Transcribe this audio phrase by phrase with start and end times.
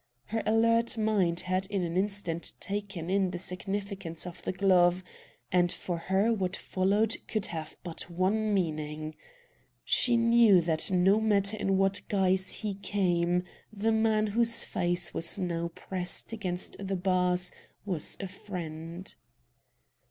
[0.25, 5.03] Her alert mind had in an instant taken in the significance of the glove,
[5.51, 9.13] and for her what followed could have but one meaning.
[9.85, 15.37] She knew that no matter in what guise he came the man whose face was
[15.37, 17.51] now pressed against the bars
[17.85, 19.13] was a friend.